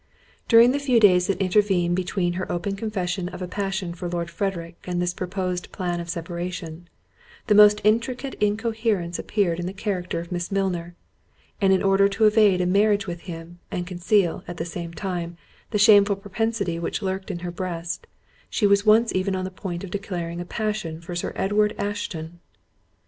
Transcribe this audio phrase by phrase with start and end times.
[0.47, 4.31] During the few days that intervened between her open confession of a passion for Lord
[4.31, 6.87] Frederick and this proposed plan of separation,
[7.45, 12.61] the most intricate incoherence appeared in the character of Miss Milner—and in order to evade
[12.61, 15.37] a marriage with him, and conceal, at the same time,
[15.69, 18.07] the shameful propensity which lurked in her breast,
[18.49, 22.39] she was once even on the point of declaring a passion for Sir Edward Ashton.